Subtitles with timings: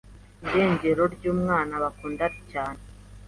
[0.45, 2.81] irengero ry’umwana bakundaga cyane